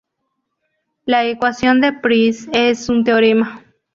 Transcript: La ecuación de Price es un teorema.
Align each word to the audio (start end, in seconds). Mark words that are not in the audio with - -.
La 1.05 1.25
ecuación 1.27 1.79
de 1.79 1.93
Price 1.93 2.49
es 2.53 2.89
un 2.89 3.03
teorema. 3.03 3.63